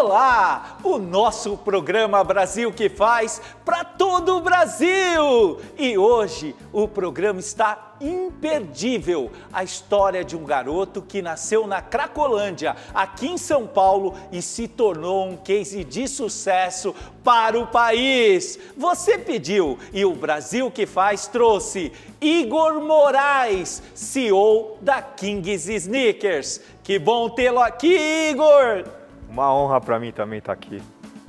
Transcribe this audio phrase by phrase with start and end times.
[0.00, 0.78] Olá!
[0.84, 5.58] O nosso programa Brasil que faz para todo o Brasil!
[5.76, 9.28] E hoje o programa está imperdível.
[9.52, 14.68] A história de um garoto que nasceu na Cracolândia, aqui em São Paulo, e se
[14.68, 16.94] tornou um case de sucesso
[17.24, 18.56] para o país.
[18.76, 21.90] Você pediu e o Brasil que faz trouxe
[22.20, 26.60] Igor Moraes, CEO da Kings Sneakers.
[26.84, 28.97] Que bom tê-lo aqui, Igor!
[29.28, 30.82] Uma honra para mim também estar tá aqui.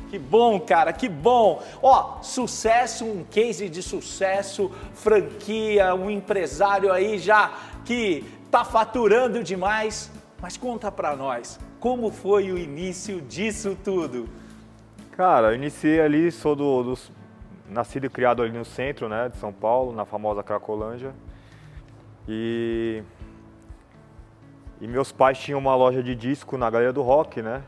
[0.09, 1.61] Que bom, cara, que bom.
[1.83, 7.53] Ó, sucesso, um case de sucesso, franquia, um empresário aí já
[7.85, 10.11] que tá faturando demais.
[10.41, 14.27] Mas conta para nós, como foi o início disso tudo?
[15.11, 16.97] Cara, eu iniciei ali, sou do, do,
[17.69, 21.13] nascido e criado ali no centro, né, de São Paulo, na famosa Cracolândia.
[22.27, 23.03] E
[24.81, 27.63] e meus pais tinham uma loja de disco na Galeria do Rock, né?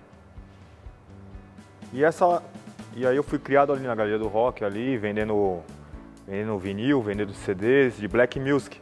[1.93, 2.41] E essa
[2.95, 5.59] e aí eu fui criado ali na Galeria do Rock ali, vendendo
[6.27, 8.79] vendendo vinil, vendendo CDs de Black Music.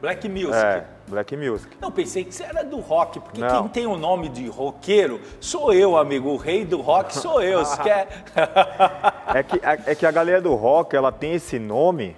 [0.00, 0.54] Black Music.
[0.54, 1.76] É, Black Music.
[1.80, 3.62] Não, pensei que você era do rock, porque Não.
[3.62, 6.28] quem tem o nome de roqueiro sou eu, amigo.
[6.30, 7.64] O rei do rock sou eu.
[7.64, 8.24] Você quer...
[9.34, 12.14] é, que, é, é que a Galeria do Rock, ela tem esse nome,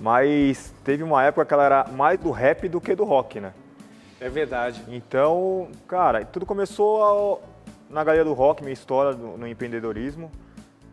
[0.00, 3.52] mas teve uma época que ela era mais do rap do que do rock, né?
[4.18, 4.82] É verdade.
[4.88, 7.42] Então, cara, tudo começou
[7.90, 10.30] na Galeria do Rock, minha história no empreendedorismo.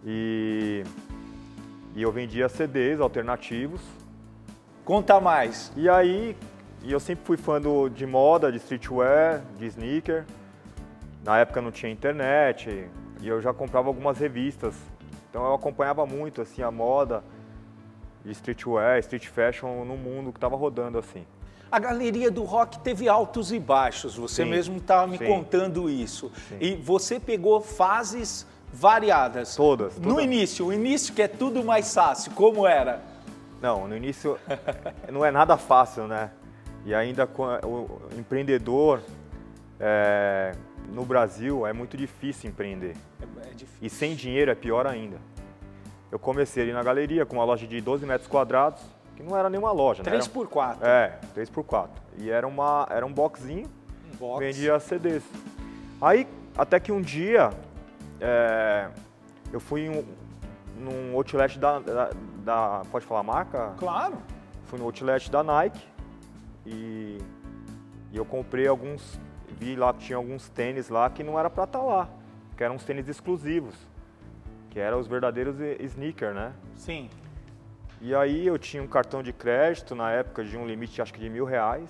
[0.03, 0.83] E,
[1.95, 3.81] e eu vendia CDs alternativos.
[4.83, 5.71] Conta mais.
[5.75, 6.35] E aí,
[6.83, 10.25] e eu sempre fui fã do, de moda, de streetwear, de sneaker.
[11.23, 12.89] Na época não tinha internet
[13.21, 14.75] e eu já comprava algumas revistas.
[15.29, 17.23] Então eu acompanhava muito assim a moda
[18.23, 21.25] de streetwear, street fashion no mundo que estava rodando assim.
[21.71, 25.25] A galeria do rock teve altos e baixos, você sim, mesmo estava me sim.
[25.25, 26.31] contando isso.
[26.49, 26.57] Sim.
[26.59, 29.55] E você pegou fases variadas.
[29.55, 30.13] Todas, todas.
[30.13, 33.01] No início, o início que é tudo mais fácil, como era?
[33.61, 34.37] Não, no início
[35.11, 36.31] não é nada fácil, né?
[36.85, 37.27] E ainda
[37.65, 39.01] o empreendedor
[39.79, 40.53] é,
[40.93, 42.95] no Brasil é muito difícil empreender.
[43.19, 43.79] É, é difícil.
[43.81, 45.17] E sem dinheiro é pior ainda.
[46.11, 48.81] Eu comecei ali na galeria com uma loja de 12 metros quadrados,
[49.17, 50.19] que não era nenhuma loja, 3 né?
[50.19, 53.67] 3 por 4 É, 3 por 4 E era, uma, era um boxinho,
[54.13, 54.39] um box.
[54.39, 55.23] vendia CDs.
[55.99, 57.49] Aí, até que um dia,
[58.21, 58.89] é,
[59.51, 60.05] eu fui um,
[60.79, 62.09] num outlet da, da,
[62.43, 63.73] da, Pode falar a marca?
[63.79, 64.17] Claro.
[64.65, 65.83] Fui no outlet da Nike
[66.63, 67.17] e,
[68.11, 69.19] e eu comprei alguns.
[69.59, 72.07] Vi lá que tinha alguns tênis lá que não era pra estar tá lá,
[72.55, 73.73] que eram uns tênis exclusivos,
[74.69, 76.53] que eram os verdadeiros sneaker, né?
[76.75, 77.09] Sim.
[78.01, 81.19] E aí eu tinha um cartão de crédito na época de um limite acho que
[81.19, 81.89] de mil reais.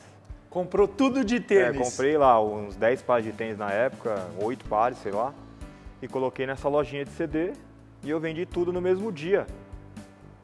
[0.50, 1.80] Comprou tudo de tênis?
[1.80, 5.34] É, comprei lá uns 10 pares de tênis na época, 8 pares, sei lá.
[6.02, 7.54] E coloquei nessa lojinha de CD
[8.04, 9.46] e eu vendi tudo no mesmo dia.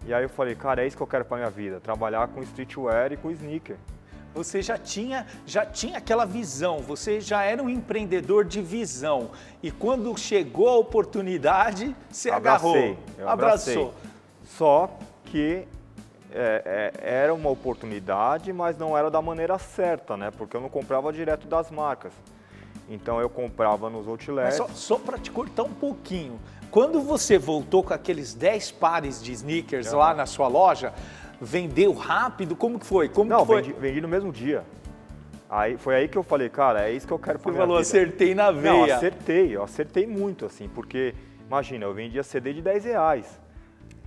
[0.05, 2.41] E aí eu falei, cara, é isso que eu quero para minha vida, trabalhar com
[2.43, 3.77] streetwear e com sneaker.
[4.35, 9.29] Você já tinha, já tinha aquela visão, você já era um empreendedor de visão.
[9.61, 13.93] E quando chegou a oportunidade, você abracei, agarrou, eu abraçou.
[14.43, 14.99] Só
[15.33, 15.65] que
[16.31, 20.29] é, é, era uma oportunidade, mas não era da maneira certa, né?
[20.29, 22.13] Porque eu não comprava direto das marcas.
[22.87, 24.59] Então eu comprava nos outlets.
[24.59, 26.39] Mas só, só para te cortar um pouquinho,
[26.69, 30.93] quando você voltou com aqueles 10 pares de sneakers lá na sua loja,
[31.41, 32.55] vendeu rápido?
[32.55, 33.09] Como que foi?
[33.09, 33.63] Como não, foi?
[33.63, 34.63] Vendi, vendi, no mesmo dia.
[35.49, 37.55] Aí, foi aí que eu falei, cara, é isso que eu quero fazer.
[37.55, 38.71] Você falou, acertei na veia.
[38.71, 41.15] Não, acertei, eu acertei muito, assim, porque,
[41.47, 43.42] imagina, eu vendia CD de 10 reais.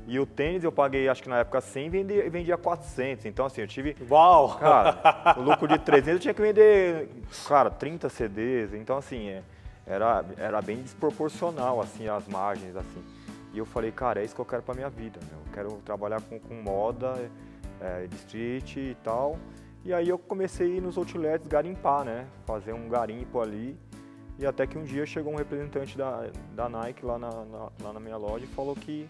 [0.07, 3.25] E o tênis eu paguei, acho que na época 100 e vendia, vendia 400.
[3.27, 3.97] Então, assim, eu tive.
[4.09, 4.57] Uau!
[4.57, 7.09] Cara, o lucro de 300 eu tinha que vender,
[7.49, 8.73] cara, 30 CDs.
[8.73, 9.43] Então, assim, é,
[9.85, 13.03] era, era bem desproporcional, assim, as margens, assim.
[13.53, 15.41] E eu falei, cara, é isso que eu quero pra minha vida, meu.
[15.41, 17.15] Eu quero trabalhar com, com moda,
[17.81, 19.37] é, street e tal.
[19.85, 22.27] E aí eu comecei a ir nos outlets garimpar, né?
[22.45, 23.77] Fazer um garimpo ali.
[24.39, 27.93] E até que um dia chegou um representante da, da Nike lá na, na, lá
[27.93, 29.09] na minha loja e falou que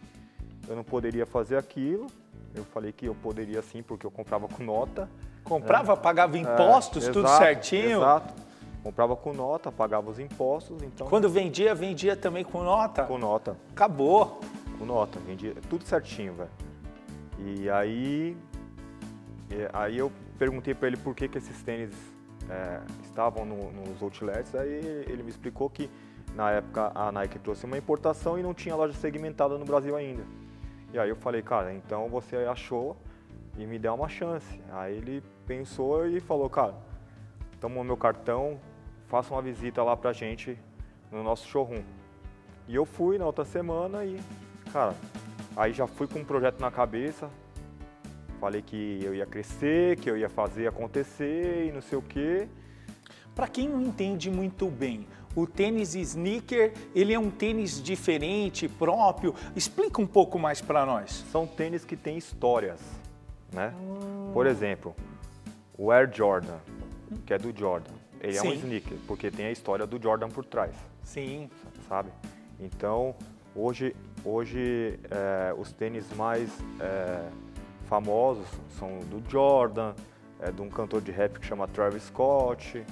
[0.68, 2.06] eu não poderia fazer aquilo.
[2.54, 5.08] Eu falei que eu poderia sim, porque eu comprava com nota.
[5.44, 5.96] Comprava, é.
[5.96, 7.98] pagava impostos, é, tudo exato, certinho?
[7.98, 8.34] Exato.
[8.82, 11.08] Comprava com nota, pagava os impostos, então...
[11.08, 13.04] Quando vendia, vendia também com nota?
[13.04, 13.56] Com nota.
[13.72, 14.40] Acabou.
[14.78, 16.50] Com nota, vendia tudo certinho, velho.
[17.38, 18.36] E aí,
[19.72, 21.90] aí eu perguntei para ele por que, que esses tênis
[22.48, 25.90] é, estavam no, nos outlets, aí ele me explicou que
[26.34, 30.22] na época a Nike trouxe uma importação e não tinha loja segmentada no Brasil ainda.
[30.96, 32.96] E aí eu falei, cara, então você achou
[33.58, 34.58] e me deu uma chance.
[34.72, 36.75] Aí ele pensou e falou, cara,
[37.60, 38.58] toma o meu cartão,
[39.06, 40.58] faça uma visita lá pra gente
[41.12, 41.82] no nosso showroom.
[42.66, 44.19] E eu fui na outra semana e,
[44.72, 44.94] cara,
[45.54, 47.28] aí já fui com um projeto na cabeça.
[48.40, 52.49] Falei que eu ia crescer, que eu ia fazer acontecer e não sei o quê.
[53.34, 59.34] Para quem não entende muito bem, o tênis sneaker, ele é um tênis diferente, próprio.
[59.54, 61.24] Explica um pouco mais para nós.
[61.30, 62.80] São tênis que têm histórias,
[63.52, 63.72] né?
[64.32, 64.96] Por exemplo,
[65.76, 66.58] o Air Jordan,
[67.26, 67.92] que é do Jordan.
[68.18, 68.48] Ele Sim.
[68.48, 70.74] é um sneaker, porque tem a história do Jordan por trás,
[71.04, 71.50] Sim.
[71.86, 72.08] sabe?
[72.58, 73.14] Então,
[73.54, 73.94] hoje,
[74.24, 76.50] hoje é, os tênis mais
[76.80, 77.28] é,
[77.86, 78.46] famosos
[78.78, 79.92] são do Jordan,
[80.40, 82.82] é, de um cantor de rap que chama Travis Scott,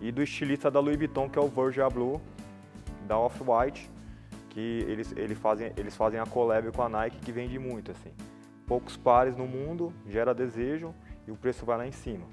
[0.00, 2.20] e do estilista da Louis Vuitton, que é o Virgil Abloh,
[3.06, 3.90] da Off-White,
[4.50, 8.10] que eles, eles, fazem, eles fazem a collab com a Nike, que vende muito, assim.
[8.66, 10.94] Poucos pares no mundo, gera desejo
[11.26, 12.26] e o preço vai lá em cima.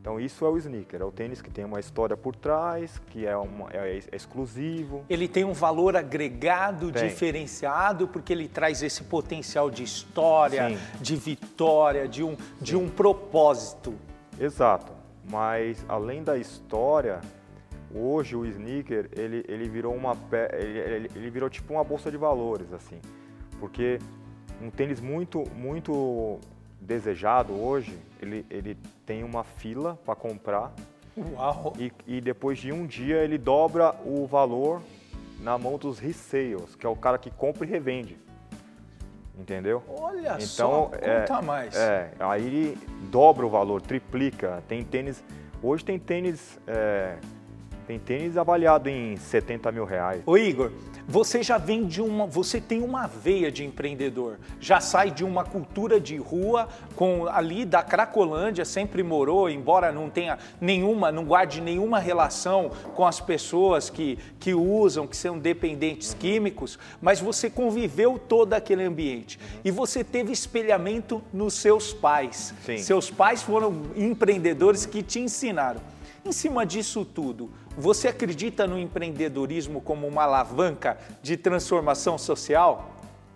[0.00, 3.26] Então isso é o sneaker, é o tênis que tem uma história por trás, que
[3.26, 5.04] é, uma, é, é exclusivo.
[5.10, 7.08] Ele tem um valor agregado Tem.
[7.08, 10.78] diferenciado porque ele traz esse potencial de história, Sim.
[11.00, 13.94] de vitória, de um, de um propósito.
[14.40, 14.92] Exato,
[15.30, 17.20] mas além da história,
[17.94, 20.16] hoje o sneaker ele, ele virou uma
[20.52, 23.00] ele, ele- ele virou tipo uma bolsa de valores assim,
[23.60, 23.98] porque
[24.62, 26.38] um tênis muito muito
[26.80, 28.76] desejado hoje ele, ele
[29.06, 30.72] tem uma fila para comprar.
[31.34, 31.72] Uau!
[31.78, 34.80] e, e depois de um dia ele dobra o valor
[35.40, 38.16] na mão dos resales, que é o cara que compra e revende,
[39.38, 39.82] entendeu?
[39.88, 41.76] Olha Então, só, é, conta mais.
[41.76, 42.76] É, aí
[43.10, 44.62] dobra o valor, triplica.
[44.68, 45.22] Tem tênis.
[45.62, 46.58] Hoje tem tênis.
[46.66, 47.16] é,
[47.88, 50.22] tem tênis avaliado em 70 mil reais.
[50.26, 50.70] Ô Igor,
[51.08, 55.42] você já vem de uma, você tem uma veia de empreendedor, já sai de uma
[55.42, 61.62] cultura de rua, com ali da Cracolândia, sempre morou, embora não tenha nenhuma, não guarde
[61.62, 68.18] nenhuma relação com as pessoas que, que usam, que são dependentes químicos, mas você conviveu
[68.18, 72.52] todo aquele ambiente e você teve espelhamento nos seus pais.
[72.66, 72.76] Sim.
[72.76, 75.80] Seus pais foram empreendedores que te ensinaram.
[76.28, 82.94] Em cima disso tudo, você acredita no empreendedorismo como uma alavanca de transformação social?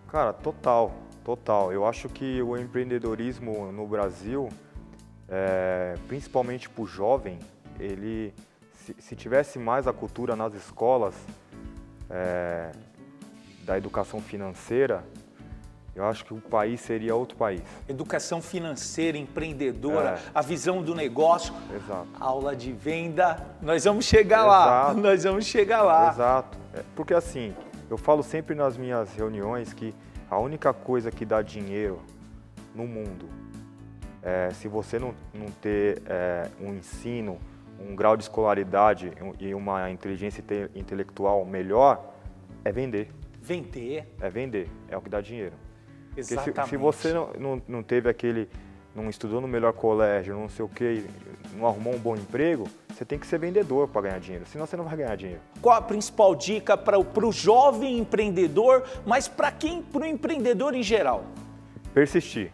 [0.09, 0.93] Cara, total,
[1.25, 1.73] total.
[1.73, 4.51] Eu acho que o empreendedorismo no Brasil,
[5.27, 7.39] é, principalmente para o jovem,
[7.81, 8.35] ele,
[8.75, 11.15] se, se tivesse mais a cultura nas escolas
[12.11, 12.73] é,
[13.65, 15.03] da educação financeira,
[15.95, 17.61] eu acho que o país seria outro país.
[17.89, 20.31] Educação financeira, empreendedora, É.
[20.35, 22.09] a visão do negócio, Exato.
[22.19, 23.45] aula de venda.
[23.61, 24.85] Nós vamos chegar lá.
[24.87, 25.01] Exato.
[25.01, 26.11] Nós vamos chegar lá.
[26.11, 26.59] Exato.
[26.75, 27.55] É, porque assim,
[27.91, 29.95] eu falo sempre nas minhas reuniões que
[30.31, 32.01] a única coisa que dá dinheiro
[32.75, 33.29] no mundo,
[34.23, 37.39] é, se você não, não ter é, um ensino,
[37.79, 42.15] um grau de escolaridade e uma inteligência inte- intelectual melhor,
[42.65, 43.11] é vender.
[43.43, 44.07] Vender.
[44.21, 45.53] É vender, é o que dá dinheiro.
[46.13, 46.69] Porque se, Exatamente.
[46.69, 48.47] se você não, não, não teve aquele,
[48.95, 51.05] não estudou no melhor colégio, não sei o quê,
[51.57, 54.77] não arrumou um bom emprego, você tem que ser vendedor para ganhar dinheiro, senão você
[54.77, 55.41] não vai ganhar dinheiro.
[55.63, 59.83] Qual a principal dica para o jovem empreendedor, mas para quem?
[59.83, 61.25] Para o empreendedor em geral?
[61.95, 62.53] Persistir.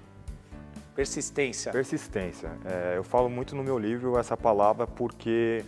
[0.95, 1.73] Persistência.
[1.73, 2.51] Persistência.
[2.65, 5.65] É, eu falo muito no meu livro essa palavra porque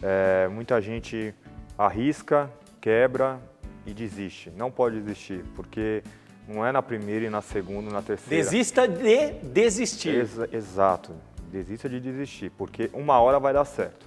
[0.00, 1.34] é, muita gente
[1.76, 3.40] arrisca, quebra
[3.84, 4.50] e desiste.
[4.50, 6.02] Não pode desistir, porque
[6.48, 8.42] não é na primeira e na segunda na terceira.
[8.44, 10.14] Desista de desistir.
[10.14, 11.12] Exa- exato.
[11.50, 14.06] Desista de desistir, porque uma hora vai dar certo.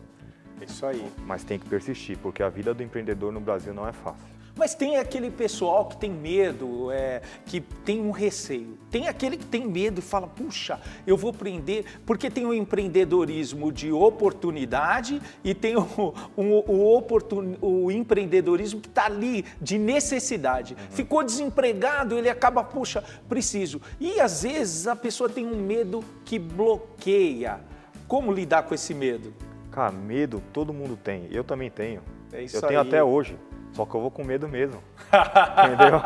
[0.62, 1.06] Isso aí.
[1.25, 4.39] Mas tem que persistir, porque a vida do empreendedor no Brasil não é fácil.
[4.56, 8.78] Mas tem aquele pessoal que tem medo, é, que tem um receio.
[8.92, 11.86] Tem aquele que tem medo e fala, puxa, eu vou empreender.
[12.06, 18.89] Porque tem o empreendedorismo de oportunidade e tem o, o, o, oportun- o empreendedorismo que
[18.89, 20.75] está ali de necessidade.
[20.89, 23.80] Ficou desempregado, ele acaba, puxa, preciso.
[23.98, 27.62] E às vezes a pessoa tem um medo que bloqueia.
[28.10, 29.34] Como lidar com esse medo?
[29.72, 31.28] Cara, medo todo mundo tem.
[31.32, 32.02] Eu também tenho.
[32.34, 32.88] É isso eu tenho aí.
[32.88, 33.38] até hoje.
[33.74, 34.82] Só que eu vou com medo mesmo.
[35.14, 36.02] Entendeu?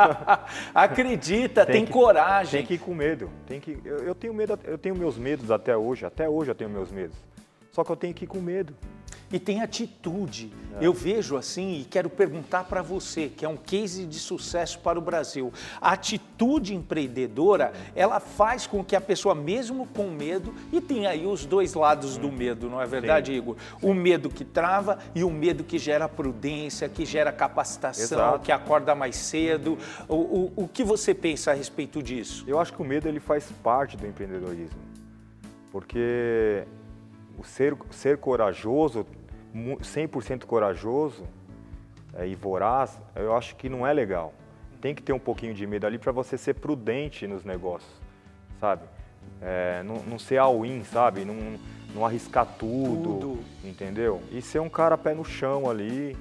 [0.73, 2.59] Acredita, tem, que- coragem.
[2.59, 3.29] Tem que ir com medo.
[3.47, 6.05] Tem que, eu, eu tenho medo, eu tenho meus medos até hoje.
[6.05, 7.15] Até hoje eu tenho meus medos.
[7.73, 8.73] Só que eu tenho que ir com medo.
[9.31, 10.53] E tem atitude.
[10.79, 10.85] É.
[10.85, 14.99] Eu vejo assim e quero perguntar para você, que é um case de sucesso para
[14.99, 15.51] o Brasil.
[15.81, 21.25] A atitude empreendedora, ela faz com que a pessoa, mesmo com medo, e tem aí
[21.25, 23.39] os dois lados do medo, não é verdade, Sim.
[23.39, 23.55] Igor?
[23.81, 28.39] O medo que trava e o medo que gera prudência, que gera capacitação, Exato.
[28.45, 29.79] que acorda mais cedo.
[30.07, 32.43] O, o, o que você pensa a respeito disso?
[32.45, 34.77] Eu acho que o medo ele faz parte do empreendedorismo.
[35.71, 36.67] Porque
[37.37, 39.05] o ser, ser corajoso,
[39.53, 41.23] mu- 100% corajoso,
[42.13, 44.33] é, e voraz, eu acho que não é legal.
[44.79, 47.91] Tem que ter um pouquinho de medo ali para você ser prudente nos negócios,
[48.59, 48.83] sabe?
[49.41, 51.23] É, não, não ser all-in, sabe?
[51.25, 51.35] Não,
[51.95, 54.21] não arriscar tudo, tudo, entendeu?
[54.31, 56.17] E ser um cara pé no chão ali,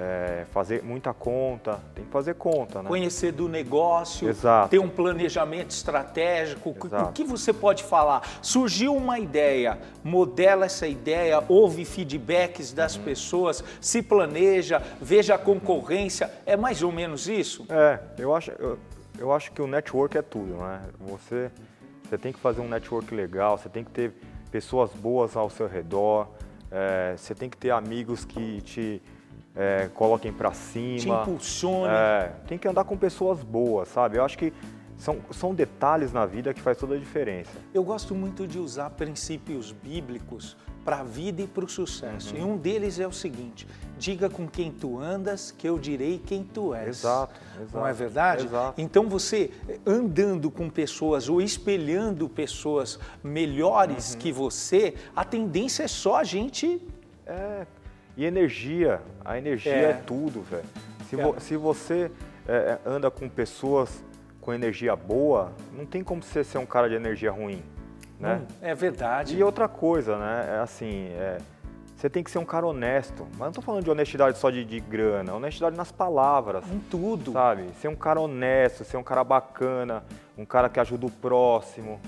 [0.00, 2.88] é, fazer muita conta, tem que fazer conta, né?
[2.88, 4.70] Conhecer do negócio, Exato.
[4.70, 6.74] ter um planejamento estratégico.
[6.86, 7.10] Exato.
[7.10, 8.26] O que você pode falar?
[8.40, 13.02] Surgiu uma ideia, modela essa ideia, ouve feedbacks das uhum.
[13.02, 16.30] pessoas, se planeja, veja a concorrência.
[16.46, 17.66] É mais ou menos isso?
[17.68, 18.78] É, eu acho, eu,
[19.18, 20.80] eu acho que o network é tudo, né?
[20.98, 21.50] Você,
[22.08, 24.14] você tem que fazer um network legal, você tem que ter
[24.50, 26.26] pessoas boas ao seu redor,
[26.70, 29.02] é, você tem que ter amigos que te
[29.54, 30.98] é, coloquem para cima.
[30.98, 31.92] Te impulsione.
[31.92, 34.18] É, tem que andar com pessoas boas, sabe?
[34.18, 34.52] Eu acho que
[34.96, 37.50] são, são detalhes na vida que faz toda a diferença.
[37.72, 42.34] Eu gosto muito de usar princípios bíblicos para a vida e para o sucesso.
[42.34, 42.40] Uhum.
[42.40, 43.66] E um deles é o seguinte:
[43.98, 46.98] diga com quem tu andas, que eu direi quem tu és.
[46.98, 47.78] Exato, exato.
[47.78, 48.46] Não é verdade?
[48.46, 48.80] Exato.
[48.80, 49.50] Então você
[49.86, 54.18] andando com pessoas ou espelhando pessoas melhores uhum.
[54.18, 56.80] que você, a tendência é só a gente.
[57.26, 57.66] É,
[58.16, 60.64] e energia, a energia é, é tudo, velho.
[61.08, 61.22] Se, é.
[61.22, 62.10] vo, se você
[62.46, 64.04] é, é, anda com pessoas
[64.40, 67.62] com energia boa, não tem como você ser um cara de energia ruim,
[68.18, 68.40] né?
[68.42, 69.36] Hum, é verdade.
[69.36, 70.56] E outra coisa, né?
[70.56, 71.38] É assim, é,
[72.00, 73.26] você tem que ser um cara honesto.
[73.32, 76.64] Mas não estou falando de honestidade só de, de, grana, honestidade nas palavras.
[76.72, 77.32] Em tudo.
[77.32, 77.68] Sabe?
[77.74, 80.02] Ser um cara honesto, ser um cara bacana,
[80.36, 82.00] um cara que ajuda o próximo,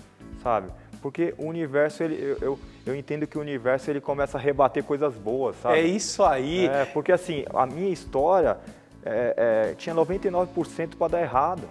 [0.42, 0.72] sabe?
[1.02, 4.82] Porque o universo, ele, eu, eu, eu, entendo que o universo ele começa a rebater
[4.84, 5.78] coisas boas, sabe?
[5.78, 6.66] É isso aí.
[6.66, 8.58] É, porque assim, a minha história
[9.04, 11.62] é, é, tinha 99% para dar errado,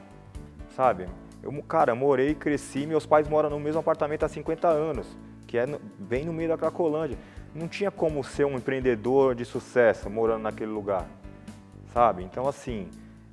[0.76, 1.08] sabe?
[1.42, 5.08] Eu, cara, morei, cresci, meus pais moram no mesmo apartamento há 50 anos,
[5.48, 7.18] que é no, bem no meio da Cracolândia.
[7.54, 11.06] Não tinha como ser um empreendedor de sucesso morando naquele lugar,
[11.94, 12.24] sabe?
[12.24, 12.88] Então, assim,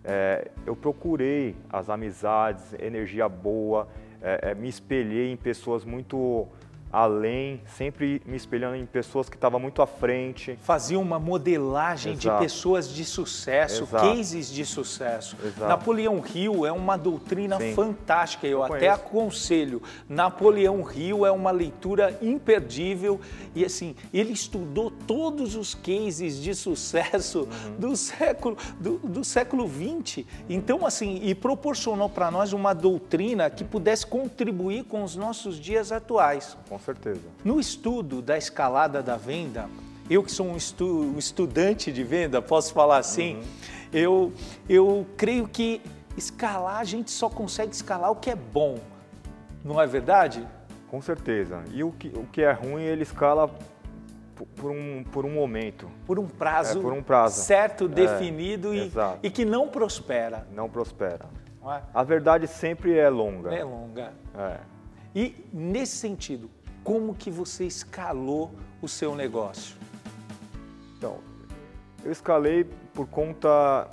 [0.05, 3.89] é, eu procurei as amizades, energia boa,
[4.23, 6.49] é, é, me espelhei em pessoas muito
[6.93, 10.59] além, sempre me espelhando em pessoas que estavam muito à frente.
[10.63, 12.37] Fazia uma modelagem Exato.
[12.37, 14.07] de pessoas de sucesso, Exato.
[14.07, 15.37] cases de sucesso.
[15.45, 15.67] Exato.
[15.67, 17.75] Napoleão Hill é uma doutrina Sim.
[17.75, 18.95] fantástica, eu, eu até conheço.
[18.95, 19.83] aconselho.
[20.09, 23.21] Napoleão Hill é uma leitura imperdível
[23.55, 27.77] e assim, ele estudou todos os cases de sucesso uhum.
[27.79, 30.27] do século do, do século 20.
[30.49, 35.93] Então assim, e proporcionou para nós uma doutrina que pudesse contribuir com os nossos dias
[35.93, 36.57] atuais.
[36.69, 37.21] Com com certeza.
[37.45, 39.69] No estudo da escalada da venda,
[40.09, 43.43] eu que sou um, estu, um estudante de venda, posso falar assim, uhum.
[43.93, 44.33] eu,
[44.69, 45.83] eu creio que
[46.17, 48.79] escalar, a gente só consegue escalar o que é bom,
[49.65, 50.47] não é verdade?
[50.89, 51.63] Com certeza.
[51.73, 53.51] E o que, o que é ruim, ele escala
[54.57, 55.91] por um, por um momento.
[56.07, 57.43] Por um prazo, é, por um prazo.
[57.43, 58.91] certo, é, definido e,
[59.23, 60.47] e, que não prospera.
[60.55, 61.27] Não prospera.
[61.61, 61.83] Não é?
[61.93, 63.55] A verdade sempre é longa.
[63.55, 64.13] É longa.
[64.35, 64.59] É.
[65.15, 66.51] E nesse sentido,
[66.89, 69.77] como que você escalou o seu negócio?
[70.97, 71.19] Então,
[72.03, 72.65] eu escalei
[72.95, 73.87] por conta,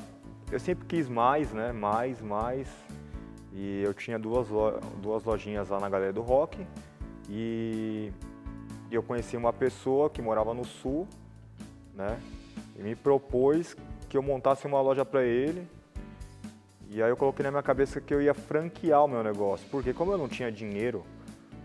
[0.49, 1.73] eu sempre quis mais, né?
[1.73, 2.69] Mais, mais.
[3.51, 4.47] E eu tinha duas,
[5.01, 6.65] duas lojinhas lá na Galeria do Rock
[7.29, 8.13] e
[8.89, 11.05] eu conheci uma pessoa que morava no sul,
[11.93, 12.17] né?
[12.79, 13.75] E me propôs
[14.07, 15.67] que eu montasse uma loja para ele.
[16.89, 19.91] E aí eu coloquei na minha cabeça que eu ia franquear o meu negócio, porque
[19.91, 21.03] como eu não tinha dinheiro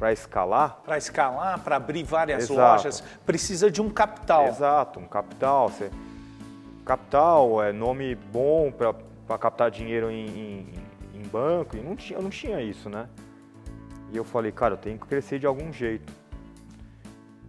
[0.00, 0.80] para escalar.
[0.83, 2.59] Para escalar, para abrir várias Exato.
[2.59, 4.47] lojas, precisa de um capital.
[4.47, 5.69] Exato, um capital.
[5.69, 5.90] Você...
[6.87, 10.75] Capital é nome bom para captar dinheiro em, em,
[11.14, 13.07] em, banco, e não tinha, eu não tinha isso, né?
[14.11, 16.11] E eu falei, cara, eu tenho que crescer de algum jeito.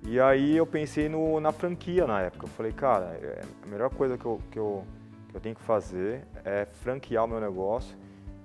[0.03, 2.45] E aí eu pensei no, na franquia na época.
[2.45, 4.85] Eu falei, cara, é, a melhor coisa que eu, que, eu,
[5.29, 7.95] que eu tenho que fazer é franquear o meu negócio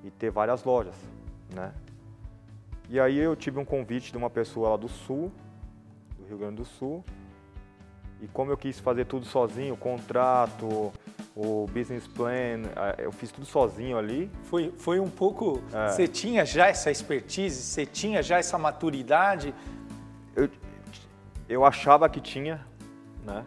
[0.04, 0.94] e ter várias lojas,
[1.52, 1.72] né?
[2.88, 5.32] E aí eu tive um convite de uma pessoa lá do Sul,
[6.18, 7.04] do Rio Grande do Sul.
[8.20, 10.92] E como eu quis fazer tudo sozinho, o contrato,
[11.34, 12.62] o business plan,
[12.96, 14.30] eu fiz tudo sozinho ali.
[14.44, 15.62] Foi, foi um pouco.
[15.72, 15.88] É.
[15.88, 19.54] Você tinha já essa expertise, você tinha já essa maturidade?
[20.34, 20.48] Eu,
[21.48, 22.64] eu achava que tinha,
[23.24, 23.44] né?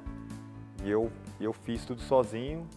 [0.83, 2.67] E eu, eu fiz tudo sozinho.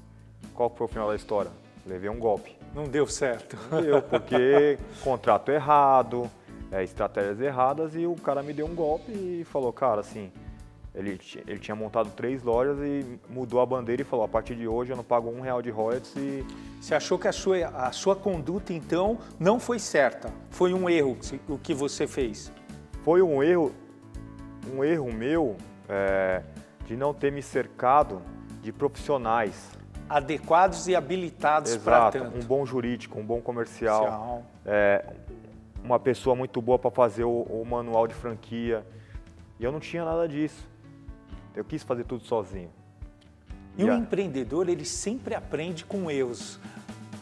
[0.55, 1.51] Qual foi o final da história?
[1.85, 2.57] Levei um golpe.
[2.75, 3.59] Não deu certo.
[3.71, 6.31] Não deu, porque contrato errado,
[6.73, 10.33] é, estratégias erradas e o cara me deu um golpe e falou, cara, assim,
[10.95, 14.67] ele, ele tinha montado três lojas e mudou a bandeira e falou, a partir de
[14.67, 16.45] hoje eu não pago um real de royalties e...
[16.81, 20.33] Você achou que a sua, a sua conduta, então, não foi certa?
[20.51, 21.17] Foi um erro
[21.49, 22.51] o que você fez?
[23.05, 23.73] Foi um erro,
[24.75, 25.57] um erro meu
[25.89, 26.43] é,
[26.87, 28.23] de não ter me cercado
[28.63, 29.71] de profissionais.
[30.09, 32.37] adequados e habilitados para tanto.
[32.37, 35.05] Um bom jurídico, um bom comercial, é,
[35.85, 38.87] uma pessoa muito boa para fazer o, o manual de franquia.
[39.59, 40.67] E eu não tinha nada disso.
[41.55, 42.71] Eu quis fazer tudo sozinho.
[43.77, 43.97] E, um a...
[43.97, 46.59] empreendedor, ele sempre aprende com erros.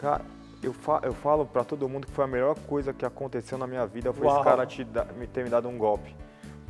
[0.00, 0.24] Cara,
[0.62, 3.66] eu, fa eu falo para todo mundo que foi a melhor coisa que aconteceu na
[3.66, 4.36] minha vida foi Uau.
[4.36, 4.86] esse cara te
[5.16, 6.14] me ter me dado um golpe.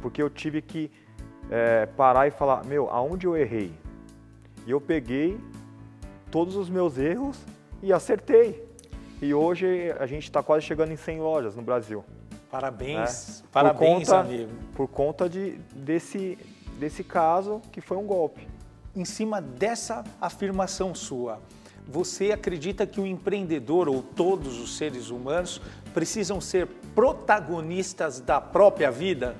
[0.01, 0.91] Porque eu tive que
[1.51, 3.73] é, parar e falar, meu, aonde eu errei?
[4.67, 5.39] E eu peguei
[6.31, 7.39] todos os meus erros
[7.83, 8.70] e acertei.
[9.23, 12.03] E hoje a gente está quase chegando em 100 lojas no Brasil.
[12.51, 13.49] Parabéns, né?
[13.53, 14.53] parabéns, por conta, amigo.
[14.75, 16.39] Por conta de, desse,
[16.79, 18.49] desse caso que foi um golpe.
[18.97, 21.39] Em cima dessa afirmação sua,
[21.87, 25.61] você acredita que o empreendedor ou todos os seres humanos
[25.93, 29.37] precisam ser protagonistas da própria vida?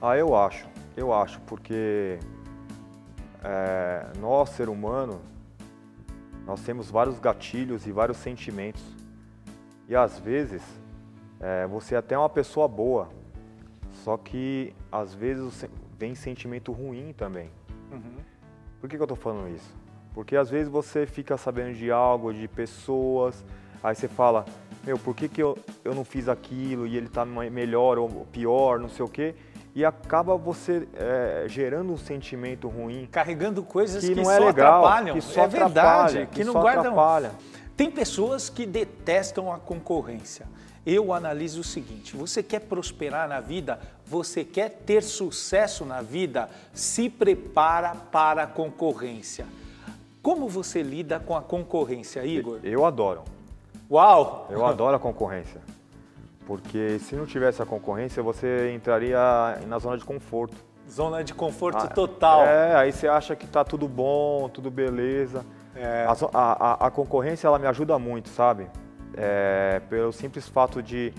[0.00, 0.66] Ah, eu acho,
[0.96, 2.18] eu acho, porque
[3.42, 5.20] é, nós, ser humano,
[6.46, 8.95] nós temos vários gatilhos e vários sentimentos.
[9.88, 10.62] E às vezes
[11.40, 13.08] é, você é até uma pessoa boa,
[14.04, 15.64] só que às vezes
[15.98, 17.50] vem sentimento ruim também.
[17.90, 18.18] Uhum.
[18.80, 19.74] Por que, que eu estou falando isso?
[20.12, 23.44] Porque às vezes você fica sabendo de algo, de pessoas,
[23.82, 24.44] aí você fala,
[24.84, 28.78] meu, por que, que eu, eu não fiz aquilo e ele está melhor ou pior,
[28.78, 29.34] não sei o quê
[29.76, 33.06] e acaba você é, gerando um sentimento ruim.
[33.12, 35.14] Carregando coisas que, que não é legal, atrapalham.
[35.14, 36.92] Que só é verdade, que, que não guardam.
[36.92, 37.32] Atrapalha.
[37.76, 40.46] Tem pessoas que detestam a concorrência.
[40.84, 46.48] Eu analiso o seguinte: você quer prosperar na vida, você quer ter sucesso na vida,
[46.72, 49.46] se prepara para a concorrência.
[50.22, 52.60] Como você lida com a concorrência, Igor?
[52.62, 53.24] Eu adoro.
[53.90, 54.48] Uau!
[54.50, 55.60] Eu adoro a concorrência.
[56.46, 59.18] Porque se não tivesse a concorrência, você entraria
[59.66, 60.56] na zona de conforto.
[60.88, 62.42] Zona de conforto ah, total.
[62.42, 65.44] É, aí você acha que está tudo bom, tudo beleza.
[65.76, 66.06] É.
[66.06, 68.66] A, a, a, concorrência ela me ajuda muito, sabe?
[69.16, 71.12] É, pelo simples fato de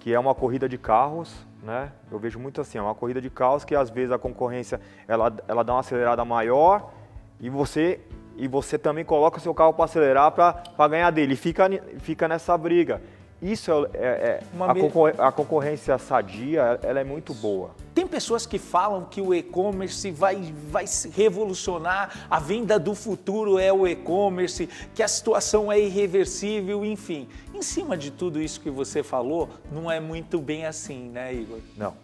[0.00, 1.92] que é uma corrida de carros, né?
[2.10, 5.32] Eu vejo muito assim, é uma corrida de carros que às vezes a concorrência ela,
[5.46, 6.90] ela dá uma acelerada maior
[7.38, 8.00] e você
[8.36, 11.36] e você também coloca o seu carro para acelerar para ganhar dele.
[11.36, 13.00] Fica, fica nessa briga.
[13.42, 17.72] Isso é, é, é a, concor a, concorrência sadia, ela é muito boa.
[17.92, 23.72] Tem pessoas que falam que o e-commerce vai, vai revolucionar, a venda do futuro é
[23.72, 27.28] o e-commerce, que a situação é irreversível, enfim.
[27.52, 31.58] Em cima de tudo isso que você falou, não é muito bem assim, né, Igor?
[31.76, 31.94] Não,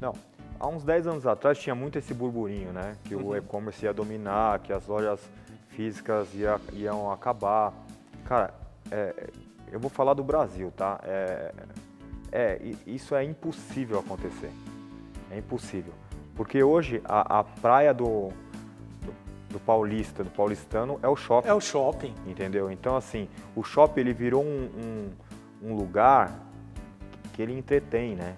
[0.00, 0.14] não.
[0.60, 2.96] Há uns 10 anos atrás tinha muito esse burburinho, né?
[3.04, 3.26] Que uhum.
[3.26, 5.20] o e-commerce ia dominar, que as lojas
[5.70, 7.72] físicas ia, iam acabar.
[8.24, 8.54] Cara,
[8.90, 9.28] é,
[9.72, 11.00] eu vou falar do Brasil, tá?
[11.02, 11.52] É,
[12.30, 14.50] é, isso é impossível acontecer.
[15.30, 15.92] É impossível.
[16.34, 18.28] Porque hoje a, a praia do,
[19.00, 19.14] do,
[19.50, 21.48] do, paulista, do paulistano, é o shopping.
[21.48, 22.14] É o shopping.
[22.26, 22.70] Entendeu?
[22.70, 24.70] Então, assim, o shopping ele virou um,
[25.62, 26.32] um, um lugar
[27.32, 28.36] que ele entretém, né?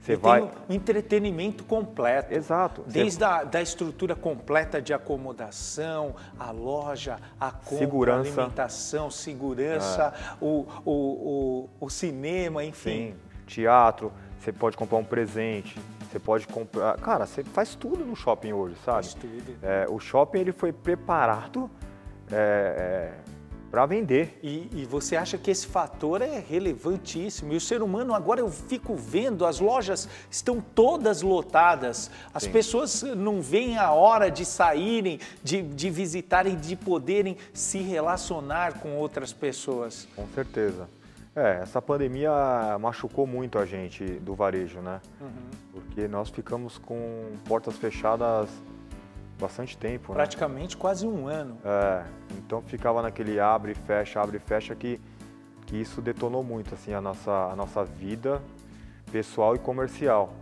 [0.00, 0.40] Você vai...
[0.40, 2.32] tem um entretenimento completo.
[2.32, 2.84] Exato.
[2.86, 8.20] Desde a da estrutura completa de acomodação, a loja, a compra, segurança.
[8.20, 10.36] alimentação, segurança, é.
[10.40, 13.12] o, o, o, o, cinema, enfim.
[13.12, 13.14] Sim.
[13.46, 15.78] Teatro, você pode comprar um presente,
[16.10, 16.96] você pode comprar...
[16.98, 19.04] Cara, você faz tudo no shopping hoje, sabe?
[19.04, 19.56] Faz tudo.
[19.62, 21.70] É, o shopping ele foi preparado...
[22.30, 23.37] É, é
[23.70, 24.38] para vender.
[24.42, 27.52] E, e, você acha que esse fator é relevantíssimo.
[27.52, 32.52] E o ser humano, agora eu fico vendo, as lojas estão todas lotadas, as Sim.
[32.52, 38.96] pessoas não veem a hora de saírem, de, de visitarem, de poderem se relacionar com
[38.96, 40.08] outras pessoas.
[40.16, 40.88] Com certeza.
[41.36, 42.32] É, essa pandemia
[42.80, 45.00] machucou muito a gente do varejo, né?
[45.20, 45.28] Uhum.
[45.72, 48.48] Porque nós ficamos com portas fechadas
[49.38, 50.12] bastante tempo.
[50.12, 50.16] Né?
[50.16, 50.80] Praticamente né?
[50.80, 51.58] quase um ano.
[51.64, 52.04] É,
[52.36, 55.00] então ficava naquele abre e fecha, abre e fecha que,
[55.66, 58.42] que isso detonou muito assim a nossa, a nossa vida
[59.10, 60.32] pessoal e comercial.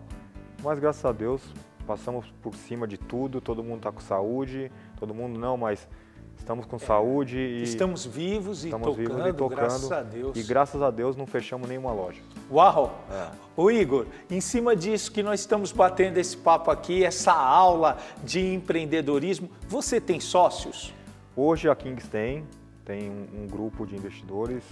[0.63, 1.43] Mas graças a Deus
[1.87, 5.89] passamos por cima de tudo, todo mundo está com saúde, todo mundo não, mas
[6.37, 10.37] estamos com saúde e estamos vivos e, estamos tocando, vivos e tocando, graças a Deus.
[10.37, 12.21] E graças a Deus não fechamos nenhuma loja.
[12.51, 13.05] Uau!
[13.11, 13.31] É.
[13.57, 18.55] O Igor, em cima disso que nós estamos batendo esse papo aqui, essa aula de
[18.55, 20.93] empreendedorismo, você tem sócios?
[21.35, 22.47] Hoje a Kings tem,
[22.85, 24.63] tem um, um grupo de investidores,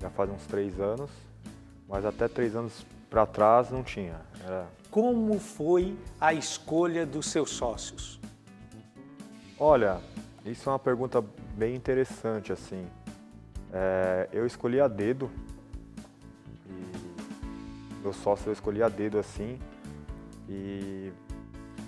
[0.00, 1.10] já faz uns três anos,
[1.88, 4.20] mas até três anos para trás não tinha.
[4.44, 4.66] Era...
[4.90, 8.20] Como foi a escolha dos seus sócios?
[9.58, 10.00] Olha,
[10.46, 11.24] isso é uma pergunta
[11.56, 12.86] bem interessante, assim.
[13.72, 15.30] É, eu escolhi a dedo,
[16.68, 19.58] e meu sócio eu escolhi a dedo, assim,
[20.48, 21.12] e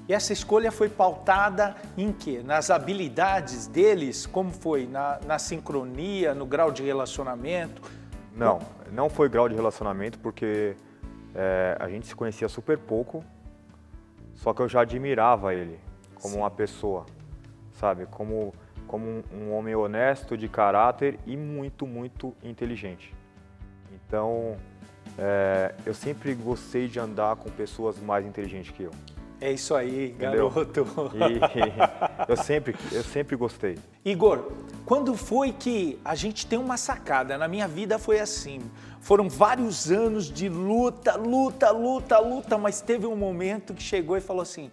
[0.09, 2.43] E essa escolha foi pautada em quê?
[2.45, 4.25] Nas habilidades deles?
[4.25, 4.87] Como foi?
[4.87, 7.83] Na, na sincronia, no grau de relacionamento?
[8.35, 8.61] Não,
[8.93, 10.77] não foi grau de relacionamento porque
[11.35, 13.25] é, a gente se conhecia super pouco,
[14.35, 15.79] só que eu já admirava ele
[16.15, 16.41] como Sim.
[16.41, 17.05] uma pessoa,
[17.73, 18.07] sabe?
[18.07, 18.55] Como,
[18.87, 23.15] como um, um homem honesto, de caráter e muito, muito inteligente.
[23.93, 24.57] Então,
[25.19, 28.91] é, eu sempre gostei de andar com pessoas mais inteligentes que eu.
[29.41, 30.87] É isso aí, garoto.
[31.15, 33.79] E, eu, sempre, eu sempre gostei.
[34.03, 34.51] Igor,
[34.87, 37.37] quando foi que a gente tem uma sacada?
[37.37, 38.61] Na minha vida foi assim.
[39.01, 44.21] Foram vários anos de luta, luta, luta, luta, mas teve um momento que chegou e
[44.23, 44.71] falou assim: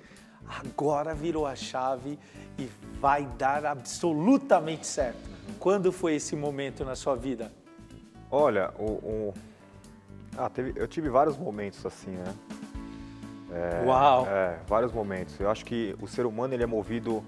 [0.48, 2.18] agora virou a chave
[2.58, 2.70] e
[3.02, 5.30] vai dar absolutamente certo.
[5.60, 7.52] Quando foi esse momento na sua vida?
[8.36, 9.34] Olha, o, o...
[10.36, 10.74] Ah, teve...
[10.76, 12.34] eu tive vários momentos assim, né?
[13.52, 14.26] É, Uau!
[14.28, 15.40] É, vários momentos.
[15.40, 17.24] Eu acho que o ser humano ele é movido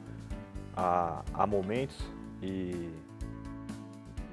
[0.76, 1.96] a, a momentos
[2.41, 2.89] e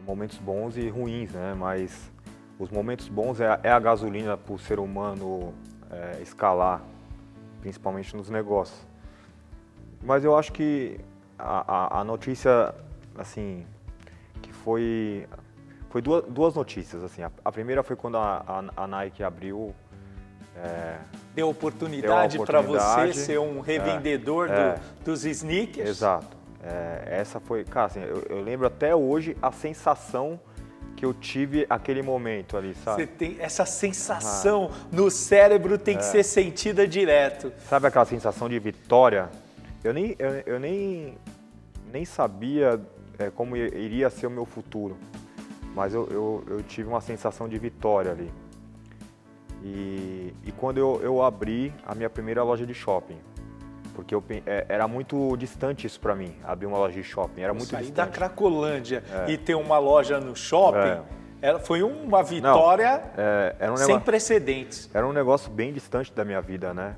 [0.07, 1.53] momentos bons e ruins, né?
[1.53, 2.11] Mas
[2.59, 5.53] os momentos bons é, é a gasolina para o ser humano
[5.91, 6.83] é, escalar,
[7.61, 8.81] principalmente nos negócios.
[10.03, 10.99] Mas eu acho que
[11.39, 12.75] a, a, a notícia,
[13.19, 13.67] assim,
[14.41, 15.29] que foi
[15.93, 17.23] foi duas, duas notícias assim.
[17.23, 19.75] A, a, primeira foi quando a, a Nike abriu
[20.57, 20.97] é,
[21.35, 25.89] deu oportunidade, para você ser um revendedor é, do, dos sneakers.
[25.89, 26.35] Exato.
[26.63, 30.41] É, essa foi, cara, assim, eu, eu, lembro até hoje a sensação
[30.97, 33.03] que eu tive aquele momento ali, sabe?
[33.03, 36.07] Você tem essa sensação no cérebro tem que é.
[36.07, 37.53] ser sentida direto.
[37.69, 39.29] Sabe aquela sensação de vitória?
[39.85, 41.19] Eu nem, eu, eu nem,
[41.93, 42.81] nem sabia
[43.19, 44.97] é, como iria ser o meu futuro,
[45.75, 48.33] mas eu, eu, eu tive uma sensação de vitória ali.
[49.63, 53.19] E, e quando eu, eu abri a minha primeira loja de shopping,
[53.95, 57.55] porque eu, é, era muito distante isso para mim, abrir uma loja de shopping, era
[57.55, 57.97] muito Sair distante.
[57.97, 59.31] da Cracolândia é.
[59.31, 61.03] e ter uma loja no shopping,
[61.41, 61.59] é.
[61.61, 64.91] foi uma vitória Não, é, um sem negócio, precedentes.
[64.93, 66.97] Era um negócio bem distante da minha vida, né?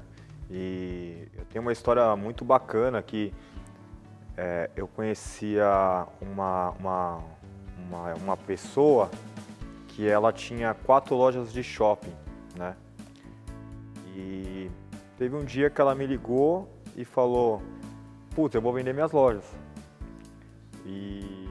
[0.51, 3.33] E eu tenho uma história muito bacana que
[4.37, 7.21] é, eu conhecia uma, uma,
[7.88, 9.11] uma, uma pessoa
[9.88, 12.12] que ela tinha quatro lojas de shopping
[12.55, 12.77] né?
[14.16, 14.70] E
[15.18, 17.61] teve um dia que ela me ligou e falou,
[18.35, 19.44] putz, eu vou vender minhas lojas.
[20.87, 21.49] E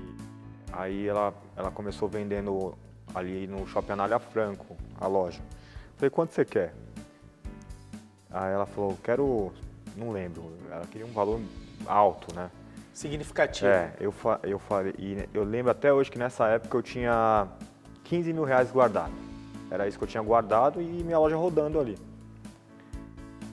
[0.72, 2.78] aí ela, ela começou vendendo
[3.14, 5.42] ali no Shopping Anália Franco, a loja.
[5.98, 6.74] Falei, quanto você quer?
[8.32, 9.52] Aí ela falou, quero,
[9.96, 11.40] não lembro, ela queria um valor
[11.86, 12.50] alto, né?
[12.94, 13.68] Significativo.
[13.68, 17.48] É, eu, eu falei, e eu lembro até hoje que nessa época eu tinha
[18.04, 19.12] 15 mil reais guardado.
[19.72, 21.98] Era isso que eu tinha guardado e minha loja rodando ali.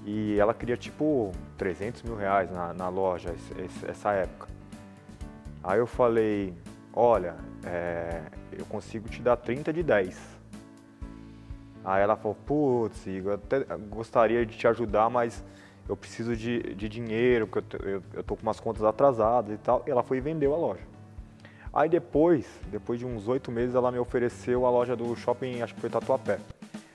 [0.05, 3.35] E ela queria tipo 300 mil reais na, na loja
[3.89, 4.47] essa época.
[5.65, 6.55] Aí eu falei,
[6.93, 8.23] olha, é,
[8.53, 10.21] eu consigo te dar 30 de 10.
[11.83, 15.43] Aí ela falou, putz, eu até gostaria de te ajudar, mas
[15.91, 19.59] eu preciso de, de dinheiro, porque eu, eu, eu tô com umas contas atrasadas e
[19.59, 19.83] tal.
[19.87, 20.83] E ela foi e vendeu a loja.
[21.73, 25.75] Aí depois, depois de uns oito meses, ela me ofereceu a loja do shopping, acho
[25.75, 26.39] que foi Tatuapé.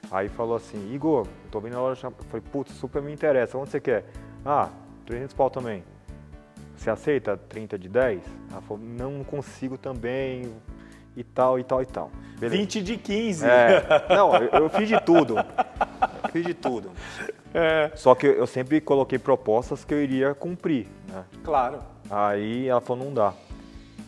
[0.09, 3.57] Aí falou assim, Igor, eu tô vindo na loja, eu falei, putz, super me interessa,
[3.57, 4.05] onde você quer?
[4.45, 4.69] Ah,
[5.05, 5.83] 300 pau também.
[6.77, 8.21] Você aceita 30 de 10?
[8.51, 10.53] Ela falou, não consigo também,
[11.17, 12.11] e tal, e tal, e tal.
[12.39, 12.61] Beleza.
[12.61, 13.45] 20 de 15.
[13.45, 15.35] É, não, eu, eu fiz de tudo.
[16.31, 16.91] fiz de tudo.
[17.55, 17.89] É.
[17.95, 21.23] Só que eu sempre coloquei propostas que eu iria cumprir, né?
[21.41, 21.79] Claro.
[22.09, 23.33] Aí ela falou, não dá.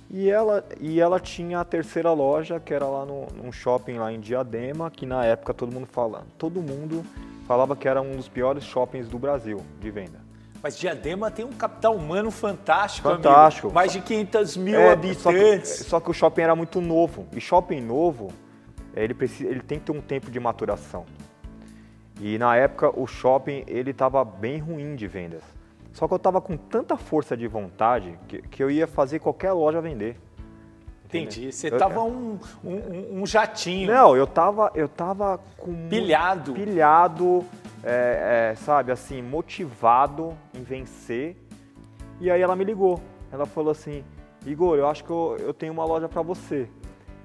[0.09, 4.11] E ela, e ela tinha a terceira loja, que era lá no, num shopping lá
[4.11, 7.05] em Diadema, que na época todo mundo fala, todo mundo
[7.47, 10.19] falava que era um dos piores shoppings do Brasil de venda.
[10.61, 13.67] Mas Diadema tem um capital humano fantástico, Fantástico.
[13.67, 13.75] Amigo.
[13.75, 15.21] Mais de 500 mil é, habitantes.
[15.21, 17.27] Só que, só que, o shopping era muito novo.
[17.31, 18.29] E shopping novo,
[18.93, 21.05] ele, precisa, ele tem que ter um tempo de maturação.
[22.19, 25.43] E na época o shopping ele estava bem ruim de vendas.
[25.93, 29.51] Só que eu estava com tanta força de vontade que, que eu ia fazer qualquer
[29.51, 30.15] loja vender.
[31.05, 31.51] Entendi.
[31.51, 33.91] Você estava um, um, um, jatinho.
[33.91, 35.87] Não, eu estava eu tava com...
[35.87, 36.53] Pilhado.
[36.53, 37.45] Pilhado,
[37.83, 41.37] é, é, sabe, assim, motivado em vencer.
[42.19, 42.99] E aí ela me ligou.
[43.31, 44.03] Ela falou assim,
[44.45, 46.69] Igor, eu acho que eu, eu tenho uma loja para você.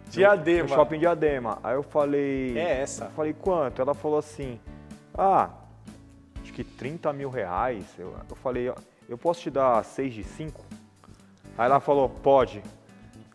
[0.09, 0.69] Diadema.
[0.69, 1.59] No shopping Diadema.
[1.63, 2.57] Aí eu falei...
[2.57, 3.07] É essa.
[3.07, 3.83] Eu falei, quanto?
[3.83, 4.61] Ela falou assim,
[5.15, 5.51] ah,
[6.43, 7.85] acho que 30 mil reais.
[7.99, 8.73] Eu, eu falei,
[9.09, 10.61] eu posso te dar 6 de 5?
[11.57, 12.63] Aí ela falou, pode.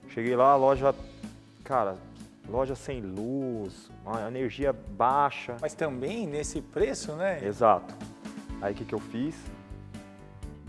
[0.09, 0.95] Cheguei lá, a loja,
[1.63, 1.95] cara,
[2.49, 5.57] loja sem luz, uma energia baixa.
[5.61, 7.39] Mas também nesse preço, né?
[7.43, 7.93] Exato.
[8.61, 9.35] Aí o que, que eu fiz?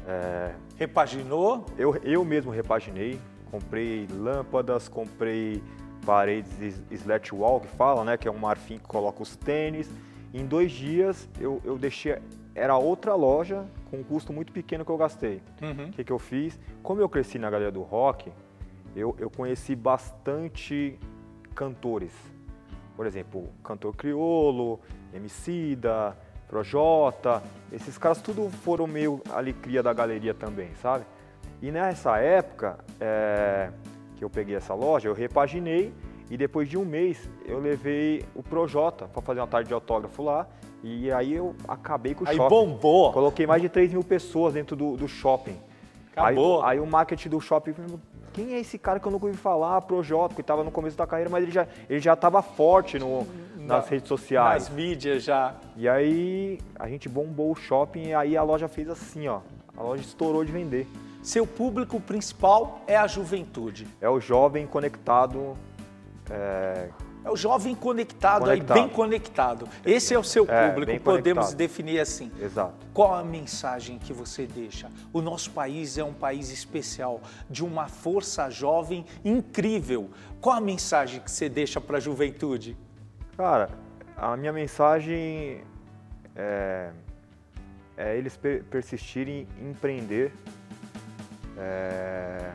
[0.07, 1.67] É, Repaginou?
[1.77, 3.19] Eu, eu mesmo repaginei,
[3.51, 5.61] comprei lâmpadas, comprei
[6.07, 8.17] paredes slat wall, que fala, né?
[8.17, 9.91] Que é um marfim que coloca os tênis.
[10.33, 12.19] Em dois dias eu, eu deixei,
[12.55, 15.41] era outra loja com um custo muito pequeno que eu gastei.
[15.61, 15.91] O uhum.
[15.91, 16.59] que, que eu fiz?
[16.83, 18.31] Como eu cresci na galeria do rock,
[18.95, 20.99] eu, eu conheci bastante
[21.55, 22.13] cantores.
[22.97, 24.81] Por exemplo, cantor criolo,
[25.15, 26.17] Emicida,
[26.49, 31.05] Projota, esses caras tudo foram meio ali cria da galeria também, sabe?
[31.61, 33.71] E nessa época é,
[34.17, 35.93] que eu peguei essa loja, eu repaginei
[36.31, 40.23] e depois de um mês eu levei o Projota para fazer uma tarde de autógrafo
[40.23, 40.47] lá
[40.83, 42.55] e aí eu acabei com o aí shopping.
[42.55, 43.13] Aí bombou!
[43.13, 45.57] Coloquei mais de 3 mil pessoas dentro do, do shopping.
[46.13, 46.63] Acabou!
[46.63, 47.75] Aí, aí o marketing do shopping
[48.33, 51.07] quem é esse cara que eu nunca ouvi falar, Projota, que estava no começo da
[51.07, 54.69] carreira, mas ele já ele já estava forte no, nas Na, redes sociais.
[54.69, 55.57] Nas mídias já.
[55.77, 59.41] E aí a gente bombou o shopping e aí a loja fez assim, ó.
[59.77, 60.87] A loja estourou de vender.
[61.21, 63.89] Seu público principal é a juventude.
[64.01, 65.57] É o jovem conectado.
[66.31, 66.89] É,
[67.25, 68.77] é o jovem conectado, conectado.
[68.77, 69.69] Aí, bem conectado.
[69.85, 71.57] Esse é o seu é, público, podemos conectado.
[71.57, 72.31] definir assim.
[72.41, 72.75] Exato.
[72.93, 74.91] Qual a mensagem que você deixa?
[75.13, 80.11] O nosso país é um país especial, de uma força jovem incrível.
[80.41, 82.77] Qual a mensagem que você deixa para a juventude?
[83.37, 83.71] Cara,
[84.17, 85.63] a minha mensagem
[86.35, 86.91] é,
[87.97, 88.39] é eles
[88.71, 90.33] persistirem em empreender,
[91.57, 92.53] é,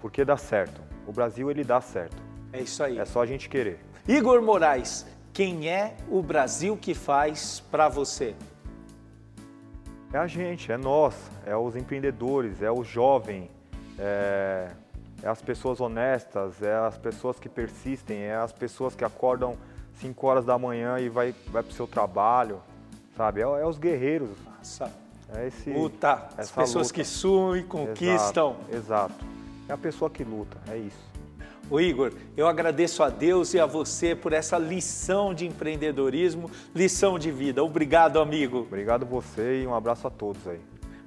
[0.00, 0.80] porque dá certo.
[1.06, 2.29] O Brasil ele dá certo.
[2.52, 2.98] É isso aí.
[2.98, 3.80] É só a gente querer.
[4.08, 8.34] Igor Moraes, quem é o Brasil que faz para você?
[10.12, 11.14] É a gente, é nós,
[11.46, 13.48] é os empreendedores, é o jovem,
[13.96, 14.68] é,
[15.22, 19.56] é as pessoas honestas, é as pessoas que persistem, é as pessoas que acordam
[20.00, 22.60] 5 horas da manhã e vai, vai para o seu trabalho,
[23.16, 23.40] sabe?
[23.40, 24.36] É, é os guerreiros.
[24.44, 24.90] Nossa.
[25.32, 26.94] É esse, luta, as pessoas luta.
[26.94, 28.56] que sumem, conquistam.
[28.68, 29.24] Exato, exato.
[29.68, 31.09] É a pessoa que luta, é isso.
[31.70, 37.16] O Igor, eu agradeço a Deus e a você por essa lição de empreendedorismo, lição
[37.16, 37.62] de vida.
[37.62, 38.58] Obrigado, amigo.
[38.58, 40.58] Obrigado você e um abraço a todos aí.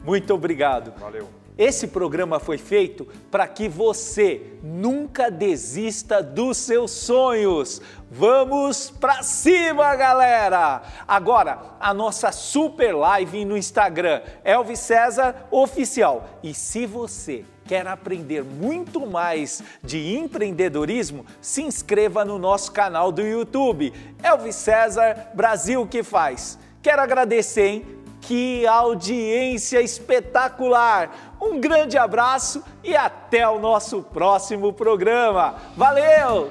[0.05, 0.97] Muito obrigado.
[0.97, 1.27] Valeu.
[1.57, 7.81] Esse programa foi feito para que você nunca desista dos seus sonhos.
[8.09, 10.81] Vamos para cima, galera!
[11.07, 16.27] Agora, a nossa super live no Instagram, Elvis César Oficial.
[16.41, 23.21] E se você quer aprender muito mais de empreendedorismo, se inscreva no nosso canal do
[23.21, 26.57] YouTube, Elvis César Brasil que faz.
[26.81, 27.85] Quero agradecer, hein?
[28.21, 31.33] Que audiência espetacular!
[31.41, 35.55] Um grande abraço e até o nosso próximo programa.
[35.75, 36.49] Valeu!